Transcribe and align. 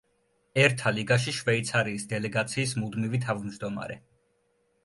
ერთა 0.61 0.93
ლიგაში 0.95 1.33
შვეიცარიის 1.41 2.07
დელეგაციის 2.13 2.75
მუდმივი 2.81 3.21
თავმჯდომარე. 3.27 4.03